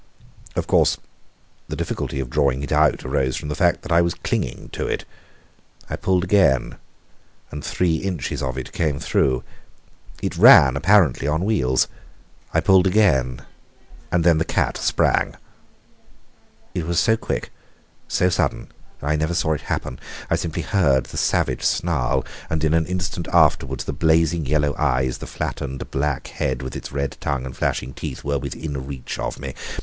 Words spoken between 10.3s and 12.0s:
ran apparently on wheels.